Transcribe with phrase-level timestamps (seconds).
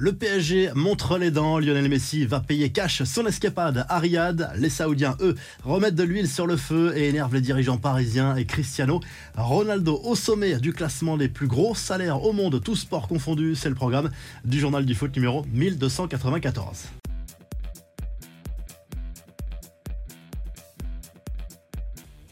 [0.00, 4.00] Le PSG montre les dents, Lionel Messi va payer cash son escapade à.
[4.56, 8.44] Les Saoudiens, eux, remettent de l'huile sur le feu et énervent les dirigeants parisiens et
[8.44, 9.00] Cristiano.
[9.36, 13.68] Ronaldo au sommet du classement des plus gros salaires au monde, tous sports confondus, c'est
[13.68, 14.10] le programme
[14.44, 16.97] du journal du foot numéro 1294.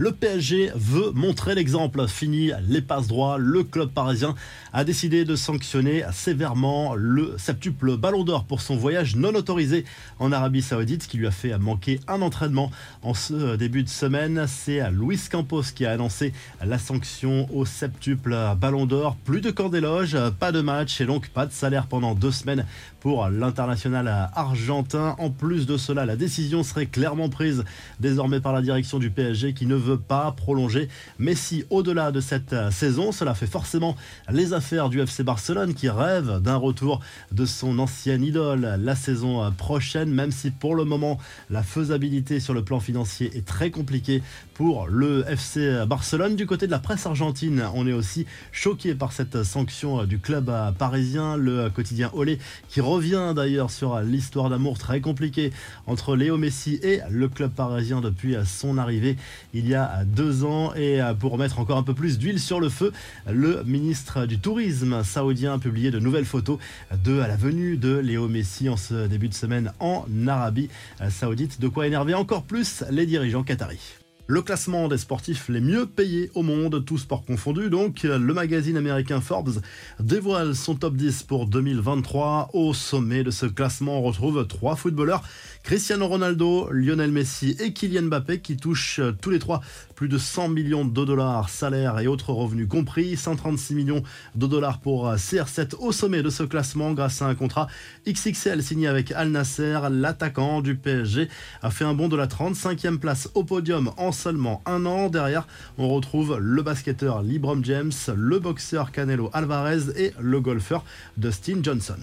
[0.00, 2.08] Le PSG veut montrer l'exemple.
[2.08, 3.36] Fini les passes droits.
[3.36, 4.34] Le club parisien
[4.72, 9.84] a décidé de sanctionner sévèrement le septuple Ballon d'Or pour son voyage non autorisé
[10.18, 12.70] en Arabie Saoudite, qui lui a fait manquer un entraînement
[13.02, 14.46] en ce début de semaine.
[14.48, 16.32] C'est Luis Campos qui a annoncé
[16.64, 19.16] la sanction au septuple Ballon d'Or.
[19.26, 22.64] Plus de camp d'éloge, pas de match et donc pas de salaire pendant deux semaines
[23.00, 25.14] pour l'international argentin.
[25.18, 27.64] En plus de cela, la décision serait clairement prise
[27.98, 32.52] désormais par la direction du PSG qui ne veut pas prolonger Messi au-delà de cette
[32.52, 33.12] euh, saison.
[33.12, 33.96] Cela fait forcément
[34.30, 37.00] les affaires du FC Barcelone qui rêve d'un retour
[37.32, 42.40] de son ancienne idole la saison euh, prochaine, même si pour le moment la faisabilité
[42.40, 44.22] sur le plan financier est très compliquée
[44.54, 46.36] pour le FC Barcelone.
[46.36, 50.18] Du côté de la presse argentine, on est aussi choqué par cette sanction euh, du
[50.18, 55.52] club parisien, le quotidien Olé, qui revient d'ailleurs sur l'histoire d'amour très compliquée
[55.86, 59.16] entre Léo Messi et le club parisien depuis son arrivée
[59.54, 60.74] il y a deux ans.
[60.74, 62.92] Et euh, pour mettre encore un peu plus d'huile sur le feu,
[63.30, 66.58] le ministre du Tourisme saoudien a publié de nouvelles photos
[67.04, 70.68] de la venue de Léo Messi en ce début de semaine en Arabie
[71.08, 71.60] saoudite.
[71.60, 73.99] De quoi énerver encore plus les dirigeants qataris
[74.30, 77.68] le classement des sportifs les mieux payés au monde, tous sports confondus.
[77.68, 79.60] Donc, le magazine américain Forbes
[79.98, 82.50] dévoile son top 10 pour 2023.
[82.52, 85.24] Au sommet de ce classement, on retrouve trois footballeurs
[85.64, 89.62] Cristiano Ronaldo, Lionel Messi et Kylian Mbappé qui touchent tous les trois
[89.94, 93.16] plus de 100 millions de dollars, salaires et autres revenus compris.
[93.16, 94.02] 136 millions
[94.34, 97.66] de dollars pour CR7 au sommet de ce classement grâce à un contrat
[98.08, 99.78] XXL signé avec Al Nasser.
[99.90, 101.28] L'attaquant du PSG
[101.62, 105.08] a fait un bond de la 35e place au podium en seulement un an.
[105.08, 105.46] Derrière,
[105.78, 110.84] on retrouve le basketteur LeBron James, le boxeur Canelo Alvarez et le golfeur
[111.16, 111.96] Dustin Johnson.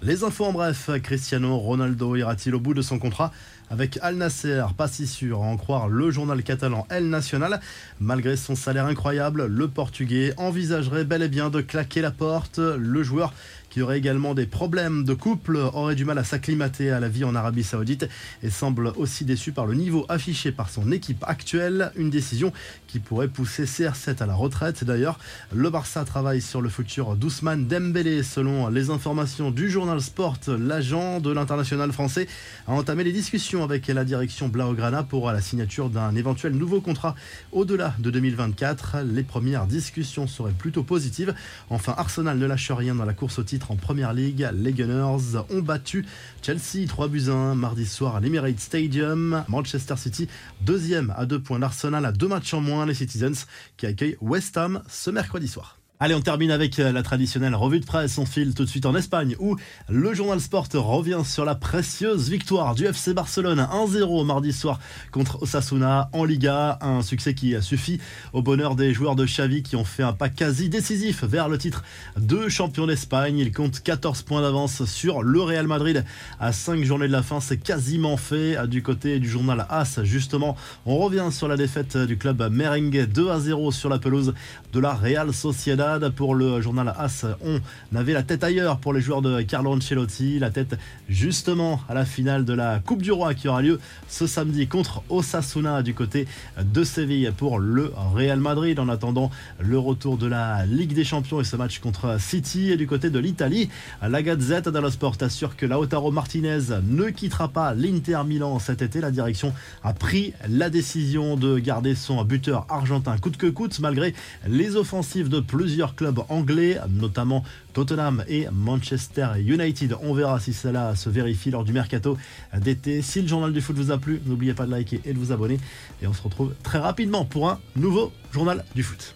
[0.00, 3.32] Les infos en bref, Cristiano Ronaldo ira-t-il au bout de son contrat
[3.70, 4.64] avec Al Nasser?
[4.76, 7.60] Pas si sûr à en croire le journal catalan El Nacional.
[8.00, 12.58] Malgré son salaire incroyable, le Portugais envisagerait bel et bien de claquer la porte.
[12.58, 13.32] Le joueur
[13.72, 17.24] qui aurait également des problèmes de couple, aurait du mal à s'acclimater à la vie
[17.24, 18.06] en Arabie Saoudite
[18.42, 21.90] et semble aussi déçu par le niveau affiché par son équipe actuelle.
[21.96, 22.52] Une décision
[22.86, 24.84] qui pourrait pousser CR7 à la retraite.
[24.84, 25.18] D'ailleurs,
[25.54, 28.22] le Barça travaille sur le futur d'Ousmane Dembélé.
[28.22, 32.28] Selon les informations du journal Sport, l'agent de l'international français
[32.68, 37.14] a entamé les discussions avec la direction Blaugrana pour la signature d'un éventuel nouveau contrat
[37.52, 38.98] au-delà de 2024.
[38.98, 41.34] Les premières discussions seraient plutôt positives.
[41.70, 44.48] Enfin, Arsenal ne lâche rien dans la course au titre en première ligue.
[44.54, 46.06] Les Gunners ont battu
[46.42, 49.44] Chelsea 3 buts 1 mardi soir à l'Emirates Stadium.
[49.48, 50.28] Manchester City,
[50.60, 52.86] deuxième à deux points d'Arsenal à deux matchs en moins.
[52.86, 53.46] Les Citizens
[53.76, 55.81] qui accueillent West Ham ce mercredi soir.
[56.04, 58.18] Allez, on termine avec euh, la traditionnelle revue de presse.
[58.18, 59.54] On file tout de suite en Espagne où
[59.88, 64.80] le journal Sport revient sur la précieuse victoire du FC Barcelone 1-0 mardi soir
[65.12, 66.76] contre Osasuna en Liga.
[66.80, 68.00] Un succès qui a suffi
[68.32, 71.56] au bonheur des joueurs de Xavi qui ont fait un pas quasi décisif vers le
[71.56, 71.84] titre
[72.16, 73.38] de champion d'Espagne.
[73.38, 76.04] Il compte 14 points d'avance sur le Real Madrid
[76.40, 77.38] à 5 journées de la fin.
[77.38, 80.00] C'est quasiment fait du côté du journal AS.
[80.02, 84.34] Justement, on revient sur la défaite du club merengue 2 0 sur la pelouse
[84.72, 87.26] de la Real Sociedad pour le journal AS.
[87.44, 91.94] On avait la tête ailleurs pour les joueurs de Carlo Ancelotti, la tête justement à
[91.94, 95.94] la finale de la Coupe du Roi qui aura lieu ce samedi contre Osasuna du
[95.94, 96.26] côté
[96.62, 98.78] de Séville pour le Real Madrid.
[98.78, 102.76] En attendant le retour de la Ligue des Champions et ce match contre City et
[102.76, 103.68] du côté de l'Italie,
[104.02, 109.00] la Gazette dello Sport assure que Lautaro Martinez ne quittera pas l'Inter Milan cet été.
[109.00, 109.52] La direction
[109.82, 114.14] a pris la décision de garder son buteur argentin coûte que coûte malgré
[114.46, 115.40] les offensives de
[115.86, 119.96] clubs anglais, notamment Tottenham et Manchester United.
[120.02, 122.16] On verra si cela se vérifie lors du mercato
[122.56, 123.02] d'été.
[123.02, 125.32] Si le journal du foot vous a plu, n'oubliez pas de liker et de vous
[125.32, 125.58] abonner.
[126.02, 129.14] Et on se retrouve très rapidement pour un nouveau journal du foot.